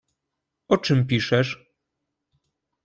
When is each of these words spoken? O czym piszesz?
O 0.67 0.77
czym 0.77 1.07
piszesz? 1.07 1.73